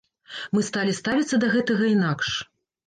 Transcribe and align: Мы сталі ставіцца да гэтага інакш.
Мы 0.57 0.63
сталі 0.69 0.95
ставіцца 1.01 1.35
да 1.45 1.51
гэтага 1.55 1.83
інакш. 1.95 2.37